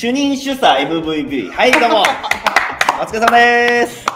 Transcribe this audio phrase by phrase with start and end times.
[0.00, 1.50] 主任主査 MVP。
[1.50, 1.98] はい、どうも。
[3.02, 4.06] お疲れ様です。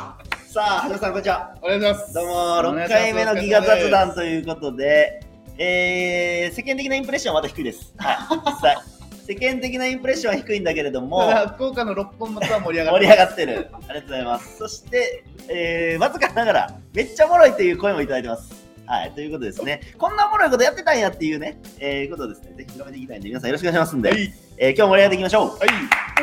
[0.50, 1.54] さあ、はじめさん、こんにちは。
[1.60, 2.14] お願いします。
[2.14, 2.32] どうも、
[2.72, 5.20] 6回目のギガ雑談ということで、
[5.58, 7.92] えー、世間的なインプレッションはまだ低いです。
[7.98, 8.16] はい、
[8.46, 8.76] 実際。
[9.28, 13.52] 世間的なインプレッションは低いんだけれども、福岡の六本松は盛り上が盛りって上がってる。
[13.52, 14.56] ありがとうございます。
[14.56, 18.64] そして、えー、わずかながら、めっちゃおもろいという声もいただいてます。
[18.86, 19.80] はい、ということですね。
[19.98, 25.48] こんなおもろいことやってたんやっていうね、えー、ことをですね、ぜひ広めていきたいんで、皆さんよろしくお願いしますんで、はい、えー今日も盛り上げていきましょう。
[25.48, 25.72] はい、お願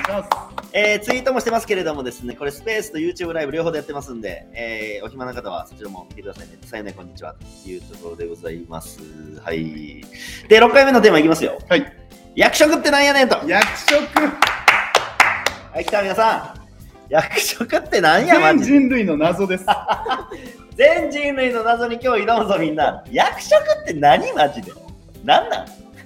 [0.01, 0.29] いします。
[0.73, 6.57] えーツイートもしてますけれどもですね、これスペースと YouTube ライブ両方でやってますんで、えーお暇な方はそちらも見てくださいね。
[6.65, 8.99] さよね、こんにちはというところでございます。
[9.43, 10.01] はい。
[10.47, 11.59] で、6回目のテーマいきますよ。
[11.69, 11.85] はい、
[12.35, 13.37] 役職ってなんやねんと。
[13.47, 13.99] 役職、
[15.73, 16.61] はい、来た皆さん。
[17.09, 18.79] 役職ってなんや、マ全ジで。
[18.79, 19.65] 人類の謎です。
[20.77, 23.03] 全人類の謎に今日挑むぞ、みんな。
[23.11, 24.71] 役職って何マジで。
[25.25, 25.65] なんなん？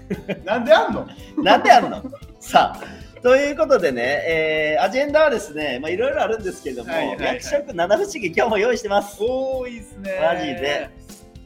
[0.46, 1.08] なんであんの？
[1.44, 2.04] なんであるの？
[2.40, 9.18] さあ、ということでね、えーアジェンダはですね、まあいろいろあるんですけれども、はいはいはい役職七不思議、今日も用意してます。
[9.20, 10.20] 多いっすね。
[10.22, 10.90] マジで。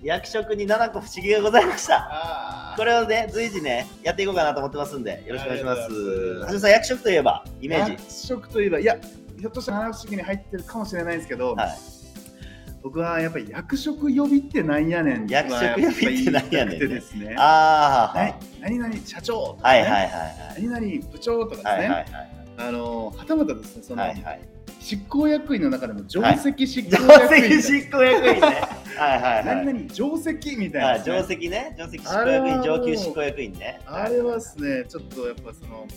[0.01, 2.07] 役職に7個不思議がございました。
[2.09, 5.81] あこれをね、随時ね、やっていこうかなと思ってますんで、よろしくお願いします。
[5.81, 7.91] ありがとうございます橋本さん、役職といえば、イメージ。
[7.91, 8.95] 役職といえば、いや、
[9.37, 11.77] ひょっとしたら七不思議に入ってるかもしれないですけど、はい
[12.81, 17.35] 僕はやっぱり役職呼びってなんやねんは役職呼びってなんやねんねですね。
[17.37, 18.23] ああ、は。
[18.23, 21.79] はい何々社長とか、ね、はいはいはい何々部長とかですね、はい。
[21.79, 24.11] はいはいあのはたまたですねその、はい。
[24.11, 24.41] はいはい。
[24.81, 28.41] 執行役員の中でも上席執定行役員、席執行役員ね。
[28.41, 29.45] はいはいはい。
[29.45, 33.79] 何々上席みたいなね、定席ね、定席執行役員、上級執行役員ね。
[33.85, 35.87] あれはですねちょっとやっぱその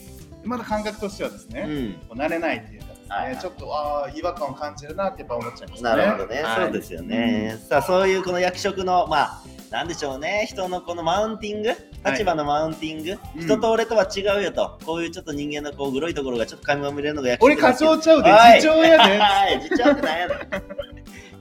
[0.43, 2.17] まだ感覚としてはですね、うん。
[2.17, 3.37] 慣れないっていうかですね、はいはい。
[3.37, 5.89] ちょっとああ違和感を感じるなってやっぱ思っちゃいますね。
[5.89, 6.63] なるほどね、はい。
[6.63, 7.57] そうですよね。
[7.69, 11.69] さあ、そういうこの役職の、まあ、なんでしょうね、人のこのマウンティング、
[12.05, 13.41] 立場のマウンティング、うん。
[13.45, 18.61] 人と俺とは違うよと、こういうちょっと人間のこうグロいところがちょっと垣間見れるのが役職俺課長ちゃうではい。
[18.61, 19.17] 次長やで。
[19.17, 20.39] はい、次長ってなんやねん。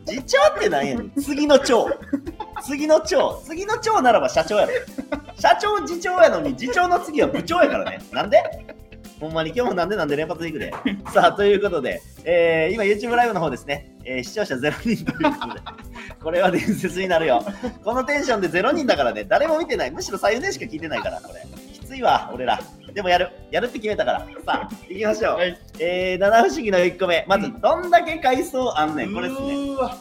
[0.04, 1.12] 次長ってなんやねん。
[1.22, 1.86] 次の長。
[2.64, 3.40] 次の長。
[3.44, 4.72] 次の長ならば社長やろ。
[5.38, 8.00] 社長次長やのに、次長の次は部長やからね。
[8.12, 8.42] なんで？
[9.22, 10.72] ほんまに今日もなんでなんで連発でいくで。
[11.14, 15.60] さあ、ということで、えー今 YouTube ライブの方ですね、えー視聴者0人ということで、
[16.20, 17.44] これは伝説になるよ。
[17.84, 19.92] このテンションで0人だからね、誰も見てない。
[19.92, 21.40] むしろ左右でしか聞いてないから、これ。
[21.72, 22.58] きついわ、俺ら。
[22.92, 23.28] でもやる。
[23.52, 24.26] やるって決めたから。
[24.44, 25.36] さあ、行きましょう。
[25.36, 27.24] はいえー、七不思議の1個目。
[27.28, 29.14] まず、うんどんだけ階層あんねん。
[29.14, 29.46] これですね。
[29.46, 29.96] うーわ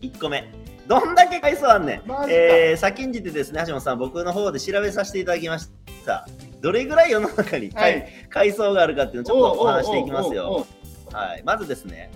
[0.00, 0.50] 1個目。
[0.86, 5.68] どんだけ階層あんねんえー、先んじてですね、橋本さん、僕の方で調べさせていただきまし
[6.06, 6.26] た。
[6.60, 8.08] どれぐらい世の中に階,、はい。
[8.28, 10.66] 階層があるかっていうのをちょっとお話していきますよ。
[11.12, 12.10] はい、まずですね、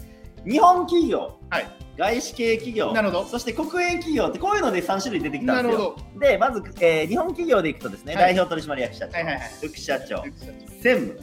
[0.46, 1.66] 日本企業、はい。
[1.96, 3.24] 外資系企業、なるほど。
[3.24, 5.96] そして国営企業ってこういうので3種類出てきたなんるですよ。
[6.18, 8.34] で、まず、えー日本企業でいくとですね、はい。
[8.34, 9.50] 代表取締役社長、はいはいはい。
[9.62, 10.34] 副社長、専
[10.82, 11.20] 専務、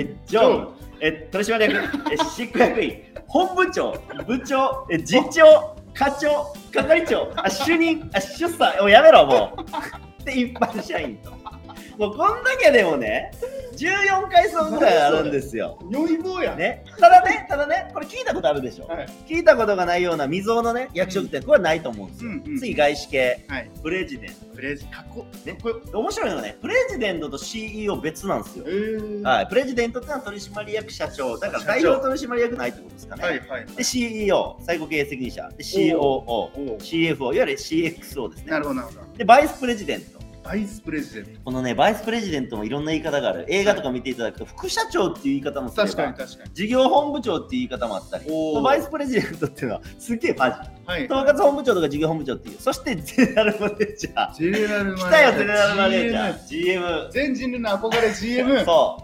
[0.00, 0.68] え常務、
[1.00, 3.92] え取締役、え執行役員、 本部長、
[4.26, 9.52] 部長、え次長、課長、係長、あ主任、あ出産、おやめろ、も
[10.22, 10.24] う。
[10.24, 11.32] で、一般社員と。
[11.98, 13.30] もうこんだけでもね、
[13.76, 15.78] 14階層ぐらいあるんですよ。
[15.90, 16.54] 良い棒や。
[16.56, 18.86] ね、ただね、ただね、これ聞いたことあるでしょ。
[18.86, 19.06] はい。
[19.26, 22.30] 聞いたことがないような未曾有のね、役職ってこれはないと思うんですよ。
[22.30, 23.70] うんうん次、外資系、はい。
[23.82, 25.58] プレジデンプレジかっこね。
[25.60, 25.80] こよ。
[25.90, 25.98] ト。
[26.00, 28.64] 面白いのがね、プレジデントと CEO 別なんですよ。
[28.66, 28.70] え。
[28.70, 29.22] ー。
[29.22, 33.22] はい、プレジデントってのは取締役社長、だから代表取締役ないってことですかね。
[33.22, 38.50] はいはいで、CEO、最高経営責任者、で、COO、CFO、いわゆる CXO ですね。
[38.50, 39.00] なるほどなるほど。
[39.18, 40.23] で、バイスプレジデント。
[40.44, 41.30] バイスプレジデント。
[41.46, 43.46] このね、バイスプレジデントもいろんな言い方がある。
[43.48, 46.50] 映画とか見ていただくと、副社長っていう言い方もすれば確かに確かに。
[46.52, 48.26] 事業本部長っていう言い方もあったり、
[48.62, 50.56] バイスプレジデントっていうのはすげえマジ。
[50.84, 51.06] はい。
[51.06, 52.56] 統括本部長とか事業本部長っていう。
[52.60, 54.34] そして、ゼネラルマネージャー。
[54.34, 55.08] ジェネラルマネージャー。
[55.08, 56.46] 来たよ、ゼネラルマネージャー。
[56.48, 57.10] GM。
[57.10, 59.03] 全人類の憧れ GM そう。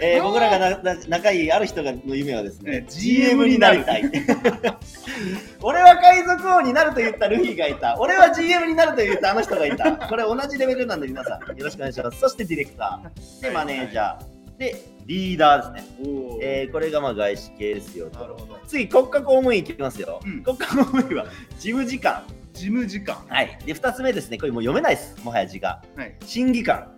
[0.00, 4.02] えー僕らがなな仲いいある人がの夢はですねね、GM になりたい。
[5.62, 7.96] 俺は海賊王になると言ったルフィがいた。
[7.98, 9.92] 俺は GM になると言ったあの人がいた。
[9.92, 12.20] これ同じレベルなんで皆さんよろしくお願いします。
[12.20, 13.42] そしてディレクター。
[13.42, 14.58] で、マネージャー。
[14.58, 14.76] で、
[15.06, 15.94] リーダーですね。
[16.42, 18.20] えーこれがまあ外資系ですよと。
[18.20, 20.20] なるほど次、国家公務員いきますよ。
[20.24, 21.26] うん国家公務員は
[21.58, 22.22] 事務次官。
[22.52, 23.58] 事務次官はい。
[23.64, 24.38] で、2つ目ですね。
[24.38, 25.16] これもう読めないです。
[25.22, 25.82] もはや字が。
[25.96, 26.88] はい審議官、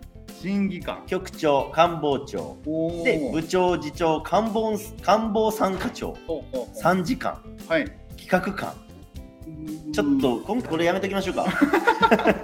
[0.43, 2.57] 審議官局長、官房長。
[3.05, 6.17] で、部長、次長、官房官房参加長、
[6.73, 7.85] 参事官、はい
[8.17, 8.73] 企画官。
[9.93, 11.45] ちょっと、今これやめときましょうか。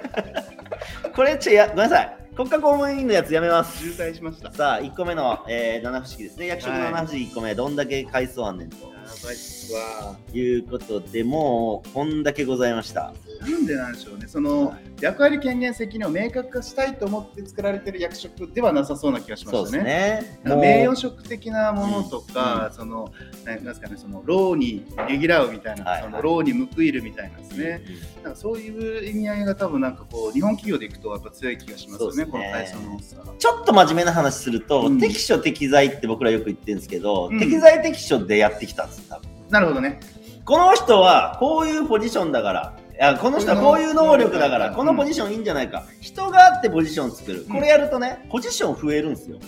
[1.13, 2.18] これ、ちょや、ごめんなさい。
[2.38, 3.80] 国家公務員のやつやめます。
[3.80, 6.48] 渋滞しましたさあ、1個目の、えー、七不思議ですね。
[6.48, 9.00] 役職のはい七不思議1個目、どんだけ回数あんねんと。
[9.24, 10.16] ばいっすわ。
[10.34, 20.40] いうことでもうこんだけございましたなんでなんでしょうね、その役割権限責任を明確化したいと思って作られてる役職ではなさそうな気がしますしたね。
[20.44, 23.12] ね名誉職的なものとか、うその
[23.46, 26.12] なんですかね、その労にねぎらうみたいな、はいはい。
[26.12, 27.82] その労に報いるみたいなですね。
[27.88, 32.32] うんなんかそういう意味合いが多分なんかこう日本企業でいくとやっぱ強い気がしますよね、ね。
[32.32, 33.00] この体操の。
[33.38, 35.00] ちょっと真面目な話すると、うん。
[35.00, 37.40] 適所適材って僕らよく言ってるんですけど、うん。
[37.40, 39.30] 適材適所でやってきたんです多分。
[39.50, 40.00] なるほどね。
[40.46, 44.75] この人はこういうポジションだからいやこの人はこういう能力だからうん。
[44.75, 45.86] このポジションいいんじゃないか。
[46.01, 47.44] 人があってポジション作る。
[47.44, 47.48] うん。
[47.48, 49.40] これやるとねポジション増えるんですよ。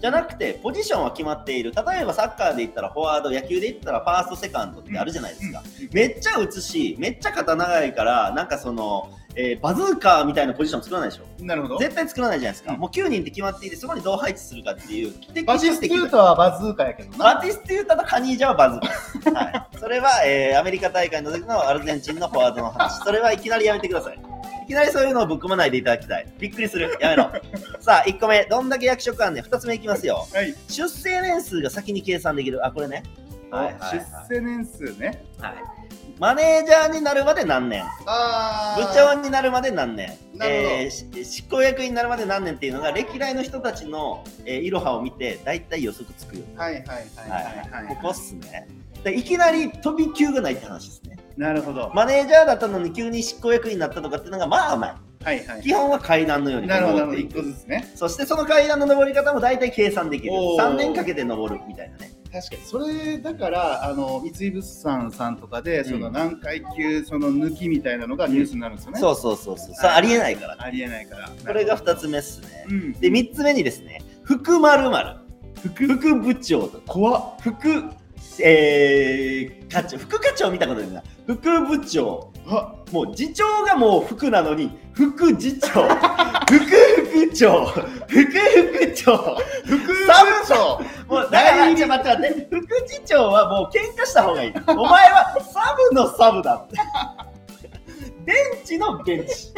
[0.00, 1.72] じゃなくてポジションは決まっている。
[1.72, 5.62] 例えばサッカーで言ったらフォワード野球で言ったらファーストセカンドってあるじゃないですか、
[5.92, 11.44] めっちゃ打つしめっちゃ肩長いからなんかその、えーバズーカーみたいなポジション作らないでしょ？
[11.44, 11.78] なるほど。
[11.78, 12.80] 絶対作らないじゃないですか、うん。
[12.80, 15.12] もう9人って決まっていてそこにどう配置するかっていう
[15.44, 17.34] バティステュータタはバズーカやけどな。
[17.34, 19.38] バティステュータとカニージャはバズーカ。
[19.38, 22.98] はい、それは、えーアメリカ大会の時のアルゼンチンのフォワードの話。
[23.04, 24.18] それはいきなりやめてください。
[24.64, 26.26] いきなりそういうのをぶっ込まないでいただきたい。
[26.38, 26.96] びっくりする。
[27.00, 27.30] やめろ。
[27.80, 28.44] さあ1個目。
[28.46, 29.44] どんだけ役職あんねん。
[29.44, 30.26] 2つ目いきますよ。
[30.32, 30.54] はい。
[30.68, 32.66] 出生年数が先に計算できる。
[32.66, 33.02] あこれね。
[33.50, 34.06] はいはいはい。
[34.28, 35.22] 出世年数ね。
[35.38, 35.54] はい
[36.18, 37.84] マネージャーになるまで何年？
[38.06, 40.68] あ部長になるまで何年、なるほど。
[40.68, 46.94] えーし執行役員になるまで何年っていうのが歴代の人たちの、えー、いろはを見て大体予測つくよ、はいはいはい
[47.30, 47.96] はいはい。
[47.96, 48.66] ここっすね。
[49.04, 51.18] でいきなり飛び級がないって話ですね。
[51.36, 51.92] なるほど。
[51.94, 55.60] マネージャーだったのに急に執行役員になったとかっていうのがまあまはいはい。
[55.60, 55.62] あ。
[55.62, 56.68] 基本は階段のように。
[56.68, 57.92] 登ってい一個くずつね。
[57.94, 60.32] そしてその階段の登り方も大体計算できる。
[60.32, 60.62] おー。
[60.62, 62.62] 3年かけて登るみたいなね確かに。
[62.62, 69.00] それだから、あの、三井物産さんとかで、その何階級、その抜きみたいなのがニュースになるんですよね。
[69.00, 69.74] そうそうそうそう。
[69.90, 70.56] ありえないから。
[70.58, 71.30] ありえないから。
[71.30, 72.66] これが2つ目っすね。
[72.68, 72.92] うん。
[72.92, 75.22] で3つ目にですね副丸々
[75.62, 77.34] 副副部長とか怖っ。
[77.40, 77.84] 副、
[78.42, 79.96] えー、課長。
[79.98, 81.02] 副課長見たことないな。
[81.26, 82.32] 副部長。
[82.34, 82.35] あ
[82.92, 85.88] もう次長がもう副なのに副次 長。
[86.46, 87.66] 副副長。
[87.66, 89.16] 副副長。
[89.64, 90.80] 副サブ長。
[91.08, 92.48] もうだからちょ待って待って。
[92.50, 94.52] 副次長はもう喧嘩した方がいい。
[94.68, 96.76] お前はサブのサブだって。
[98.24, 99.52] ベンチのベンチ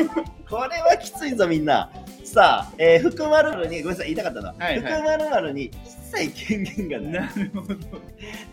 [0.48, 1.90] これはきついぞみんな
[2.32, 5.72] さあ、えー、福丸々にごめんなさい言いたかったな、はいはい福丸々に一
[6.12, 7.74] 切権限がないなるほど。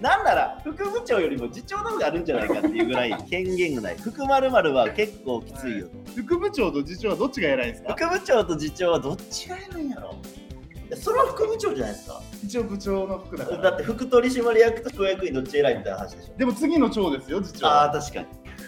[0.02, 3.98] なんなら副部長よりも次長の方があるんじゃないかっていうぐらい 権限がない。
[3.98, 5.88] 副丸々は結構きついよ。
[6.16, 7.96] 副部長と次長はどっちが偉いんですか？
[7.96, 10.16] 副部長と次長はどっちが偉いんやろ？
[10.96, 12.22] それは副部長じゃないですか。
[12.44, 13.62] 一応部長の副だから。
[13.62, 16.38] だって副取締役と副役員どっち偉いみたいな話でしょ。
[16.38, 17.68] でも次の長ですよ、次長。
[17.68, 18.26] ああ、確かに。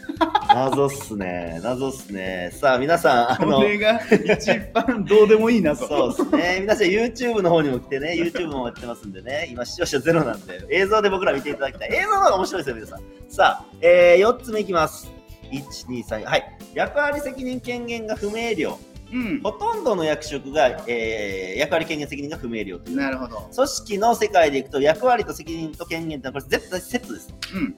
[0.53, 1.59] 謎っすね。
[1.63, 2.49] 謎っすね。
[2.53, 5.87] さあ、皆さん、あのこ、れが一番どうでもいいなと。
[6.15, 6.57] そうですね。
[6.61, 11.89] 皆さん YouTube の方にも来てね、YouTube もやってますんでね、今視聴者ゼロなんで、映像で僕ら見ていただきたい。
[11.91, 12.99] 映像の方が面白いですよ、皆さん。
[13.29, 15.11] さあ、えー、4つ目いきます。
[15.51, 16.57] 1、2、3、はい。
[16.73, 18.75] 役割責任権限が不明瞭。
[19.11, 19.41] うん。
[19.41, 22.97] ほとんどの役職が、えー、役割権限責任が不明瞭という。
[22.97, 23.49] なるほど。
[23.53, 27.33] 組織の世界でいくと役割と責任と権限ってこれ絶対セットです。
[27.53, 27.75] うん。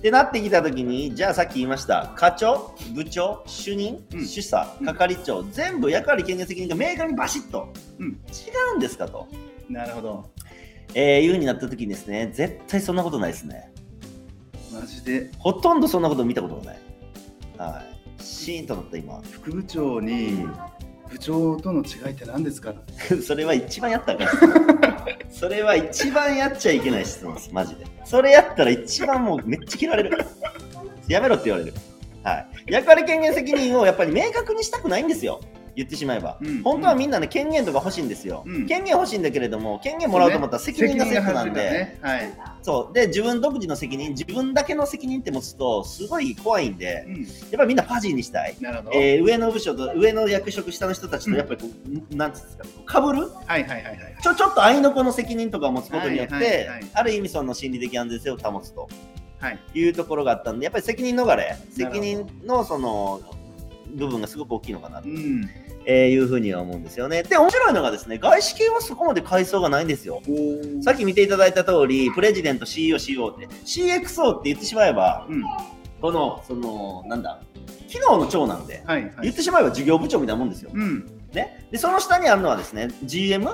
[0.00, 7.68] ってなってきたときに、じゃあさっき言いました、課長、部長、主任、うん主査、うん係長、全部役割権限責任が明確にバシッと、
[7.98, 8.12] うん違
[8.74, 9.28] うんですかと、
[9.68, 10.30] なるほど。
[10.94, 13.70] えーいうふうになったときにですね、絶対そんなことないですね。
[14.72, 15.30] マジで？
[15.38, 16.78] ほとんどそんなこと見たことがない。
[17.58, 17.82] は
[18.18, 18.22] い。
[18.22, 19.20] シーンとなった今。
[19.30, 20.46] 副部長に
[21.10, 22.72] 部長との違いって何ですか？
[23.22, 24.28] それは一番やったかん
[25.30, 27.84] それは一番やっちゃいけない質問です、マジで。
[28.04, 30.18] それやったら一番もうめっちゃ嫌われる。
[31.08, 31.74] やめろって言われる。
[32.22, 32.72] はい。
[32.72, 35.40] 役割権限責任をやっぱり明確にしたくないんですよ。
[35.80, 36.38] 言ってしまえば。
[36.40, 38.44] うん本当はみんなね、権限とか欲しいんですよ。
[38.46, 41.98] うん権限欲しいんだけれども、権限もらおうと思ったら責任がセットなんで、ね。
[42.02, 42.32] はい。
[42.62, 42.94] そう。
[42.94, 47.22] で、自分独自の責任、自分だけの責任って持つと、すごい怖いんで、うん。
[47.22, 48.56] やっぱりみんなファジーにしたい。
[48.60, 48.90] なるほど。
[48.94, 51.68] えー上の部署と上の役職下の人たちとやっぱりこ
[52.12, 53.30] う、なんつうんですかかぶる？
[53.46, 54.16] はいはいはいはい。
[54.22, 58.88] ちょちょっと愛の子の責任とかを持つことによって、はいはいはいある意味その心理的安全性を保つと
[59.38, 59.58] はい。
[59.74, 63.20] いうところがあったんでやっぱり責任逃れ責任のその
[63.94, 65.48] 部分がすごく大きいのかなと、うん。
[65.84, 75.42] えーいうふうには思うんですよねで面白いのがですね外資系はそこまで階層がないんですよおさっき見ていただいた通りプレジデント CEO、CO って CXO って言ってしまえばうん。
[76.00, 77.40] このそのなんだ
[77.88, 79.14] 機能の長なんではいはい。
[79.22, 81.06] 言ってしまえば事業部長みたいなもんですようん。
[81.32, 83.48] ね、でその下にあるのはですね GM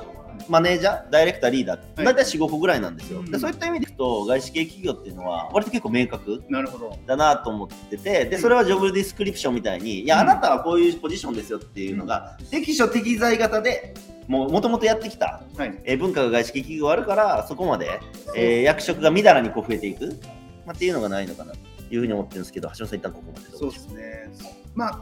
[0.48, 2.04] マネージャーダイレクターリーダー、はい。
[2.04, 3.30] 大体45個ぐらいなんですよ、うん。
[3.30, 6.96] でそういった意味でいくと外資系企業っていうのは割と結構明確なるほど。
[7.06, 13.94] だなと思っててでそれはジョブディスクリプションみたいにいやうんあなたはこういうポジションですよっていうのが適所適材型で
[14.28, 15.78] ももともとやってきた、はい。
[15.84, 18.00] えー文化が外資系企業があるからそこまで、
[18.34, 20.18] えー役職がみだらにこう増えていく、
[20.66, 21.58] まあ、っていうのがないのかなと
[21.90, 24.30] いうふうに思ってるんですけど橋本さん一旦ここまでそうですね。
[24.74, 25.00] まあ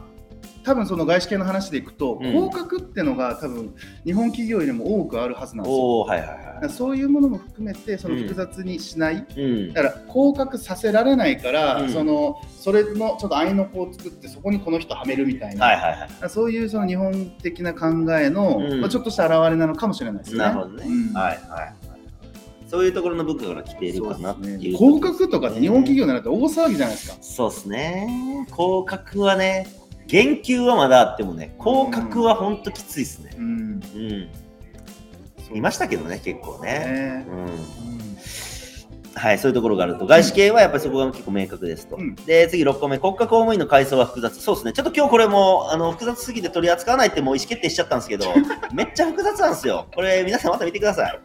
[0.65, 2.35] 多分その外資系の話でいくと、うん。
[2.35, 5.99] 降格ってのが多分日本企業よりも多くあるはずなんですよ。
[6.01, 9.73] はいはいはらそういうものも含めてその複雑にしない、いうん。
[9.73, 11.89] だから降格させられないから、うん。
[11.89, 15.91] そのそれのちょっと合いの子を作ってそこにこの人はめるみたいな、はいはい
[16.21, 16.29] はい。
[16.29, 18.81] そういうその日本的な考えの、うん。
[18.81, 20.39] まあ、ちょっとした表れなのかもしれないですね。
[20.39, 21.13] なるほどね、うん。
[21.13, 21.95] はいはい
[22.67, 24.77] そういうところの文化から来ているかなっていう。
[24.77, 27.17] 降格とかって日本企業になると大騒ぎじゃないですか。
[27.21, 28.47] そうですね。
[28.51, 29.67] 降格はね
[30.07, 34.29] 減給はまだあってもね降格はほんときついですねうん、うん
[35.53, 37.25] いましたけどね結構ねね。
[37.29, 37.95] うんうん
[39.15, 40.05] はい、そういうところがあると。
[40.05, 41.95] 外資系はやっぱりそこが結構明確ですと。
[41.95, 44.41] うんで、次6個目、国家公務員の階層は複雑。
[44.41, 44.73] そうですね。
[44.73, 48.25] ちょっと今日これもあの複雑すぎて取り扱わないってもう意思決定しちゃったんですけど、
[48.73, 49.87] めっちゃ複雑なんですよ。
[49.95, 51.19] これ皆さんまた見てください。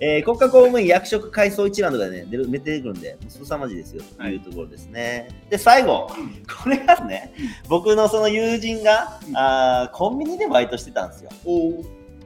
[0.00, 5.28] えー国家公務員役職階層一覧とかでね、出る出てくるんで、すさまじいですよというところですね。
[5.50, 6.10] で、最後、
[6.62, 7.34] これがね、
[7.68, 11.30] 僕のその友人が、うんあーコンビニでバイトしてたんですよ。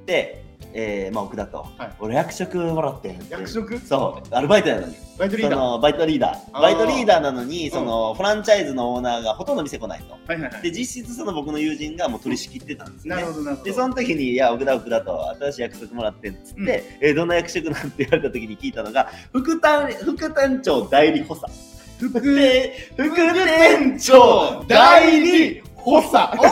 [0.06, 0.43] で、
[0.76, 1.92] えーまあ、奥田と、はい。
[2.00, 3.78] 俺役職もらって役職？
[3.78, 4.94] そう、アルバイトやのに。
[5.16, 5.60] バイトリーダー。
[5.60, 6.60] そのバイトリーダー。
[6.60, 10.12] バイトリーダーなのにそのフランチャイズのオーナーがほとんど店来ないと。
[10.12, 10.62] はいはいはい。
[10.62, 13.22] で実質その僕の友人がもう取り仕切ってたんですよね。
[13.22, 13.70] なるほどなるほど。
[13.70, 16.68] でその時に「いや奥田奥田と新しい役職もらってん」っつって、うん。
[16.68, 21.52] えーどんな役職なんて言われた時に聞いたのが副店副店長代理補佐。
[22.00, 26.36] 副 で副店長代理補佐。
[26.40, 26.50] おい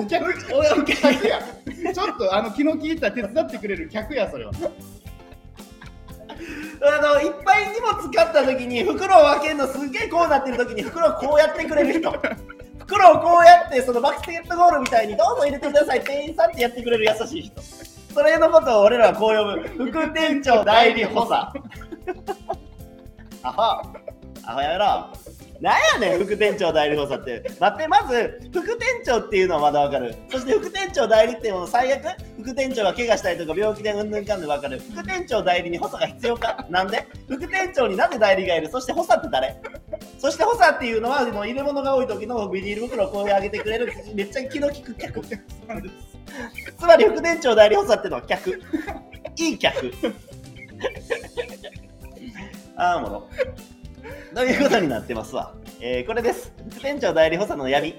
[0.00, 0.24] お客
[0.78, 1.40] お客や。
[1.94, 4.52] ちょっとあの気の利いた手伝ってくれる客やそれは。
[6.82, 12.10] あのいっぱい荷物買った時に袋を開けるのすげえこうなってる時に袋をこうやってくれる人。
[12.78, 17.62] 袋をこうやってそのバスケットゴールみたいにどうぞ入れてください店員さんってやってくれる優しい人。
[18.14, 19.90] それのことを俺らはこう呼ぶ。
[19.90, 21.52] 副店長代理補佐。
[23.44, 23.62] アホ。
[24.44, 25.10] アホやめろ
[25.60, 27.42] なんやねん副店長代理補佐って。
[27.60, 30.14] 待ってまず副店長っていうのはまだわかる。
[30.30, 32.02] そして副店長代理っていうのは最悪。
[32.38, 34.78] 副店長が怪我したりとか病気でうんぬんかんぬんわかる。
[34.78, 36.66] 副店長代理に補佐が必要か？
[36.70, 37.06] なんで？
[37.28, 38.70] 副店長になんで代理がいる？
[38.70, 39.60] そして補佐って誰？
[40.18, 43.92] そして補佐っていうのはもう入れ物が多い時のビニール袋をこう上げてくれる。
[44.14, 45.20] めっちゃ気の利く客。
[45.20, 45.36] つ
[46.86, 48.58] まり副店長代理補佐っていうのは客。
[49.36, 49.92] いい客。
[52.76, 53.28] ああもろ。
[54.34, 55.54] ということになってますわ。
[55.80, 56.52] えーこれです。
[56.70, 57.94] 副店長代理補佐の闇。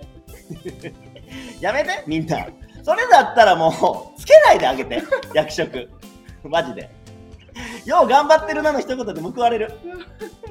[1.60, 2.48] やめて、みんな。
[2.84, 5.02] それだったらもう、つけないであげて、
[5.34, 5.90] 役職。
[6.44, 6.90] マジで。
[7.86, 9.74] よう頑張ってるなの一言で報われる。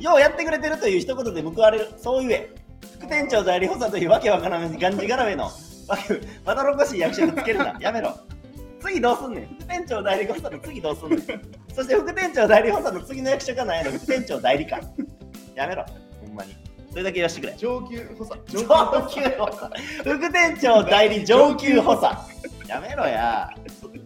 [0.00, 1.88] ようやってくれてるという一言で報われる。
[1.96, 2.50] そう言え。
[2.98, 5.50] 副店長代理補佐というわけわからんがんじがらめの、わ
[5.96, 7.76] けまどろこしい役職つけるな。
[7.80, 8.14] やめろ。
[8.80, 9.46] 次どうすんねん。
[9.46, 11.20] 副店長代理補佐の次どうすんねん。
[11.74, 14.80] そして副店長代理補佐の次の役職は何やろ副店長代理か。
[15.54, 15.84] やめろ。
[16.20, 16.54] ほんまに。
[16.90, 17.54] それだけ言わしてくれ。
[17.56, 18.40] 上級補佐。
[18.46, 18.62] 上
[19.08, 19.70] 級補佐。
[20.02, 22.16] 副店長代理上級補佐。
[22.68, 23.50] やめろや。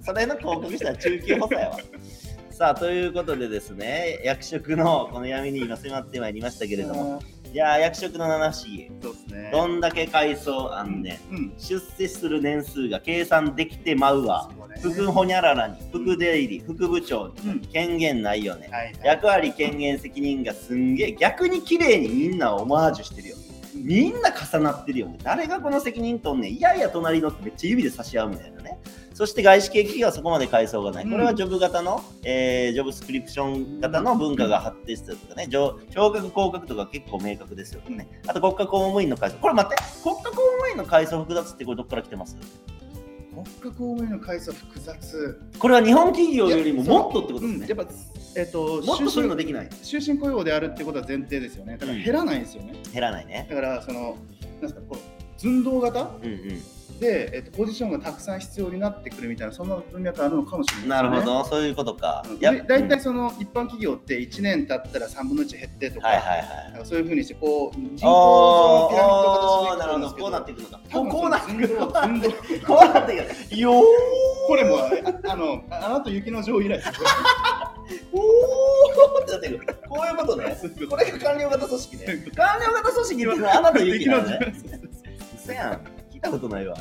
[0.03, 1.79] それの広告したら中級補佐やわ。
[2.51, 7.21] さあ、ということでですね、役職のこの闇に今迫ってまいりましたけれども、
[7.55, 8.91] いやー、役職の七不思議。
[9.01, 9.51] そうですね。
[9.53, 11.35] どんだけ階層あんねん。
[11.35, 11.53] うん。
[11.57, 14.51] 出世する年数が計算できてまうわ。
[14.69, 18.69] ね副ほにゃららに、副出入り、副部長に、うん権限ないよね。
[18.73, 18.95] はいはい。
[19.05, 23.37] 役割権限責任がすんげえ逆に綺麗にみんなオマージュしてるよ
[23.75, 28.79] みんな重なってるよね誰がこの責任取んねんいやいや隣のってめっちゃ指で差し合うみたいなね
[29.15, 38.21] そして外資系企業はそこまで階層がない、これはジョブ型の、えージョブスクリプション型の文化が発展してるとかね、上昇格降格とか結構明確ですよね。
[38.27, 39.37] あと国家公務員の階層。
[39.39, 42.37] これ待って、国家公務員の階層複雑ってこれどっから来てます？
[43.33, 45.41] 国家公務員の階層複雑。
[45.59, 47.55] これは日本企業よりももっとってことですね。
[47.55, 47.93] うんやっぱ、
[48.37, 49.69] えっと、もっとそういうの終できない。
[49.71, 51.75] 身終身雇用であるってことは前提ですよね。
[51.75, 52.75] だからうん減らないんですよね。
[52.93, 53.47] 減らないね。
[53.49, 56.11] だから、その、なんですか、こう寸胴型？
[56.23, 56.63] うんうん。
[57.05, 62.25] で、えっと、ポジションがたくさん必要になってくるみたいな、そんな文脈あるのかもしれないね、なるほど、そういうことか。
[62.27, 62.39] うん。
[62.39, 66.87] で大体その一般企業って1年経ったら3分の1減ってとか、はいはいはい。
[66.87, 70.85] そういうふうにしてこう人口おのピラミッドー型なるほど、こうなてっていくのか。
[70.91, 72.09] こうなっていくのか。
[72.67, 73.57] こうなっていく。
[73.61, 73.83] よー
[74.49, 74.91] これもあ
[75.31, 76.93] あのあなた雪の女王以来ですよ
[78.13, 79.61] おーってなってる。
[79.89, 80.57] こういうことね。
[80.89, 82.07] これが官僚型組織ね。
[82.35, 84.55] 官僚型組織のあなた雪雪の女王なのね。
[85.45, 85.94] 嘘やん。
[86.25, 86.77] たことないわ。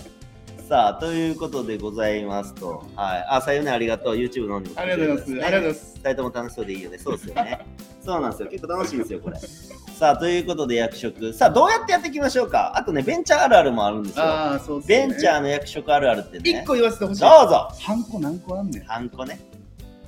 [0.68, 2.86] さあ、ということでございますと。
[2.96, 3.26] はい。
[3.30, 4.16] あ、さよねありがとう。
[4.16, 6.98] YouTube の方にもありがとうございますありがとうございます二人とも楽しそうでいいよね。
[6.98, 7.66] そうですよね。
[8.04, 8.50] そうなんですよ。
[8.50, 9.40] 結構楽しいんですよ、これ。
[9.40, 11.34] さあ、ということで役職。
[11.34, 12.72] さあ、どうやってやっていきましょうか。
[12.76, 14.24] あとね、ベンチャーあるあるもあるんですよ。
[14.24, 15.08] ああ、そうですね。
[15.08, 16.62] ベンチャーの役職あるあるってね。
[16.62, 17.22] 一個言わせてほしい。
[17.22, 17.70] どうぞ。
[17.80, 18.84] ハンコ何個あんねん。
[18.86, 19.40] ハンコね。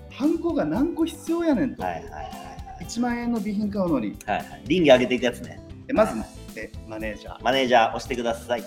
[0.10, 1.84] ハンコが何個必要やねんと。
[1.84, 2.46] はいはいはい
[2.84, 4.18] 1万円の備品買うのに。
[4.26, 4.38] はい。
[4.38, 4.62] はいはい。
[4.68, 5.60] 倫理上げていくやつね。
[5.88, 6.26] えまずね、
[6.56, 8.64] えマネージャー、マネージャー押してください。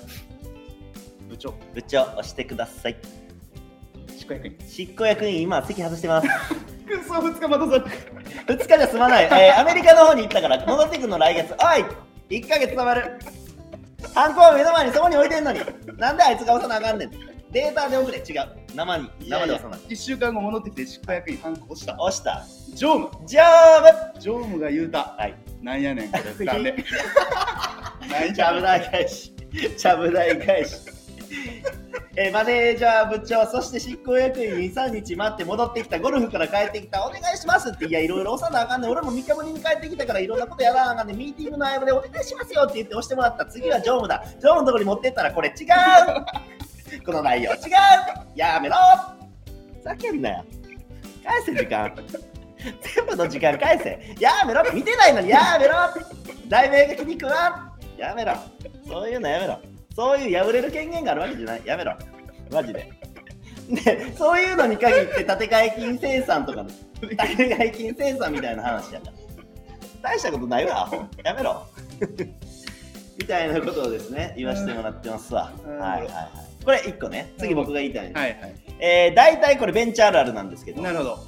[1.28, 2.96] 部長、部長押してください。
[4.18, 4.58] 執行役員。
[4.68, 6.28] 執行役員、今席外してます。
[6.88, 7.90] くそ、2日待たさ
[8.46, 9.24] れ2日じゃ済まない。
[9.24, 11.52] えーアメリカの方に行ったから戻ってくるの来月。
[11.52, 13.18] おい !1 ヶ月止まる。
[14.14, 15.60] ハンコを目の前にそこに置いてんのに。
[15.96, 17.10] なんであいつが押さなあかんねん。
[17.50, 18.18] データで送れ。
[18.18, 18.48] 違う。
[18.74, 19.10] 生に。
[19.20, 19.80] 生で押さない。
[19.80, 22.00] 1週間後戻ってきて執行役員ハンコ押した。
[22.00, 22.44] 押した。
[22.74, 25.16] 常務、ジョーブ常務が言うた。
[25.18, 25.34] はい。
[25.62, 26.76] なんやねん、これ、なんで。
[28.34, 29.34] ちゃぶ台返し。
[29.76, 30.97] ちゃぶ台返し。
[32.16, 47.04] えーマネージャー部長、そして執行役員2、3日待って戻ってきた、ゴルフから帰ってきた、お願いしますって、いや、いろいろ押さなあかんねん、俺も3日ぶりに帰ってきたから、いろんなことやらなあかんねん、ミーティングの合間でお願いしますよって言って押してもらった、次は常務だ、常務のところに持ってったら、これ違う。
[47.04, 47.52] この内容。
[47.52, 47.58] 違う。
[48.34, 48.74] やめろ。
[49.78, 50.44] ふざけんなよ。
[51.24, 51.94] 返せ、時間。
[52.96, 54.16] 全部の時間返せ。
[54.18, 54.64] やめろ。
[54.72, 55.74] 見てないのにやめろ。
[56.48, 58.00] 題名が気に食わん。
[58.00, 58.34] やめろ。
[58.88, 59.60] そういうのやめろ。
[59.98, 61.92] そういう破れる権限があるわけじゃないやめろ
[62.52, 62.92] マジで。
[63.68, 69.12] で、そういうのに限って建て替え金生産とかの建て替え金生産みたいな話やから。
[70.00, 70.88] 大したことないわ、
[71.24, 71.66] やめろ
[73.18, 75.52] みたいなことをですね、言わせてもらってますわ。
[75.66, 76.22] うんはいはいは
[76.62, 76.64] い。
[76.64, 78.20] これ1個ね、次僕が言いたいの。
[78.20, 78.54] はいはい。
[78.78, 81.18] えー、大体これベンチャーあるあるなんですけど、なるほど。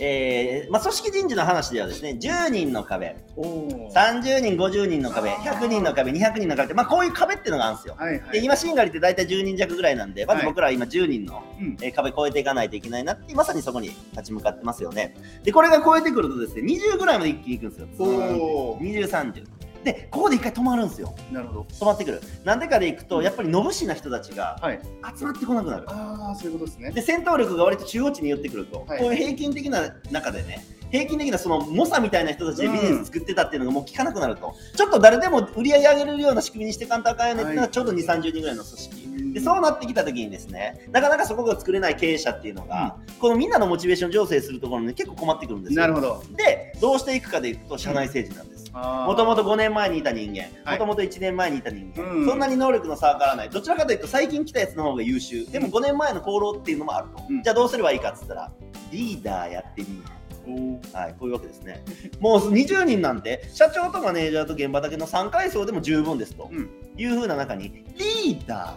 [0.00, 3.92] えーまあ、組織人事の話ではですね、10人の壁、おお。
[3.94, 7.94] 30人、50人の壁、100人の壁、200人の壁って、まあ、こういう壁っていうのがあるんですよ。
[7.96, 8.32] はいはい。
[8.32, 15.14] で今、シンガリって大体10人弱ぐらいなんで、まずはい僕らは今10人の、うんえー壁越えていかないといけないなって、まさにそこに立ち向かってますよね。
[15.44, 17.88] で、これが超えてくるとですね、20ぐらいまで一気にいくんですよ。
[17.98, 18.78] おお。
[18.80, 19.44] 20、30。
[19.84, 21.14] で、ここで一回止まるんですよ。
[21.30, 21.66] なるほど。
[21.68, 22.20] 止まってくる。
[22.44, 24.80] なんでかでいくと、やっぱりのぶしな人たちがはい。
[25.16, 25.84] 集まってこなくなる。
[25.88, 26.90] ああ、そういうことですね。
[26.90, 39.04] で戦闘力が割と中央値に寄ってくると、はいこういう平均的な中でね平均的なその猛者みたいな人たちでビジネス作ってたっていうのがもう効かなくなると、ちょっと誰でも売り上げ上げれるような仕組みにしてかんとあかんよねっていうのはがちょうど2、30人ぐらいの組織。
[39.06, 45.80] うんでそうなってきた時にですねなかなかそこが作れない経営者っていうのが、このみんなのモチベーション醸成するところに結構困ってくるんですよ。
[45.80, 46.22] なるほど。
[46.36, 48.53] でどうしていくかでいくと社内政治なんです。
[48.74, 53.50] ももともと5年前にいた人間、はいもともと1年前にいた人間、うんそんなに能力の差は変わらない。
[53.50, 55.46] どちらかというと最近来たやつの方が優秀。
[55.50, 57.22] でも5年前の功労っていうのもあると。
[57.30, 58.52] うんじゃあどうすればいいかっつったら、
[58.90, 60.02] リーダーやってみる。
[60.46, 61.82] おはい、こういうわけですね。
[62.20, 68.74] もう20人なんて、社長とマネージャーと現場だけの3階層でも十分ですとうんいうふうな中に、リーダ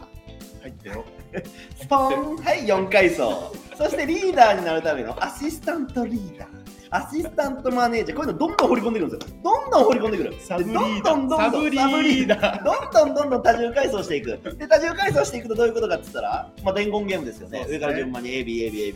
[0.62, 1.05] 入ってよ。
[1.33, 1.43] ー、
[1.77, 3.53] スポーン、はい、4階層。
[3.77, 6.57] そしてリーダーになるためのアシスタントリーダー。
[6.89, 9.39] アシスタントマネージャー、こういうのどんどん掘り込んでくるんですよ。
[9.43, 10.30] どんどん掘り込んでくる。
[10.32, 11.15] でサブリどんーダー。
[11.15, 12.63] どんどんどんサブリーダー。
[12.63, 14.39] どんどんどんどん多重階層していく。
[14.58, 17.60] で、多重階層していくとどういうことかって言ったら、まあ、伝言ゲームですよね。
[17.60, 18.95] ね上から順番に AB、AB、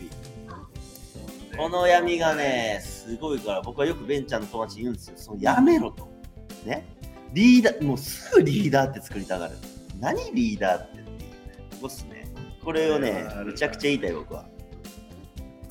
[1.56, 5.14] この闇がね、すごいから、僕はよくベンチャーの友達に言うんですよ。
[5.16, 6.08] そのやめろと。
[6.64, 6.86] ね。
[7.34, 9.54] リーダー、もうすぐリーダーって作りたがる。
[10.00, 11.24] 何リーダーってっていうね。
[11.72, 12.22] ここっすね。
[12.64, 14.44] これをねむちゃくちゃ言いたい僕は。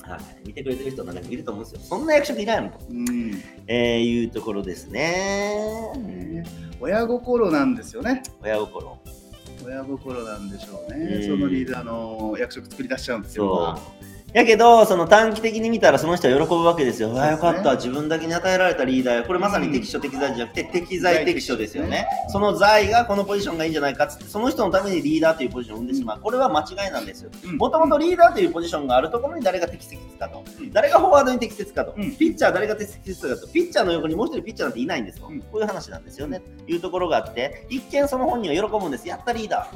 [0.02, 0.48] はい。
[0.48, 1.80] 見てくれてる人の中にいると思うんですよ。
[1.82, 2.78] そんな役職いないのと。
[2.90, 3.42] うん。
[3.66, 5.92] えー、いうところですね。
[5.96, 6.44] ね
[6.80, 8.22] 親心なんですよね。
[8.42, 8.98] 親心。
[9.64, 11.18] 親心なんでしょううね。
[11.18, 13.76] んそのリーダーの役職作り出しちゃうんですよ。
[14.00, 14.11] そう。
[14.32, 17.10] やけど、その短期的に見たらその人は喜ぶわけですよ。
[17.10, 17.74] うわ、よかった。
[17.74, 19.22] 自分だけに与えられたリーダーや。
[19.24, 22.06] これまさに適所適材じゃなくて、適材適所ですよね。
[22.28, 26.20] その材がこのポジションがいいんじゃないかっつって、その人のためにリーダーというポジションを生んでしまう。
[26.20, 27.30] これは間違いなんですよ。
[27.44, 30.42] うんもともとリーダーというポジションがあるところに誰が適切かと。
[30.72, 31.92] 誰がフォワードに適切かと。
[31.94, 33.46] うんピッチャー誰が適切かと。
[33.48, 35.26] ピッチャーの横にもう一人ピッチャーなんていないんですと。
[35.26, 36.40] うんこういう話なんですよね。
[36.40, 39.06] というところがあって、一見その本人は喜ぶんです。
[39.06, 39.68] やったリーダ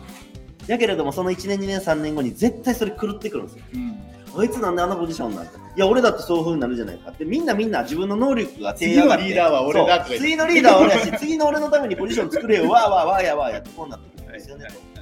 [0.67, 0.71] ー。
[0.73, 3.65] やけれども、その1年、2年、3年後に絶対それ狂ってくるんですよ。
[3.75, 3.97] うん
[4.39, 5.57] あいつなんであのポジションなんて。
[5.57, 7.25] いや、俺だってそういう風になるじゃないかって。
[7.25, 12.69] みんなみんな自分の能力が次のリーダーは俺だ次のリーダーは俺やし、次の俺のためにポジション作れよ。
[12.71, 14.67] わーわーわーやわーやってこうなってくるんですよね。
[14.67, 14.97] と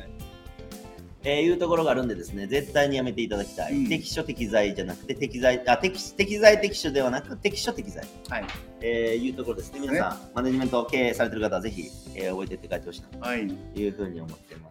[1.26, 3.72] えーいうところがあるんでですね、絶対にやめていただきたい。
[3.72, 8.04] うん適所適材じゃなくて、適材、あ、適適材適所ではなく、適所適材。
[8.28, 8.44] はい。
[8.82, 9.80] えーいうところですね。
[9.80, 13.48] 皆さん、マネジメントを経営されてる方はぜひ、えー覚えてって帰ってほしいなはい。
[13.48, 14.68] というふうに思ってま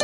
[0.00, 0.03] す。